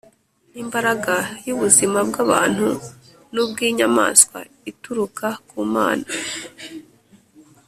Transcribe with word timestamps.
Imbaraga 0.61 1.13
y 1.45 1.49
ubuzima 1.55 1.99
bw 2.07 2.15
abantu 2.25 2.67
n 3.33 3.35
ubw 3.43 3.57
inyamaswa 3.69 4.39
ituruka 4.71 5.27
ku 5.49 5.59
Mana 5.73 6.05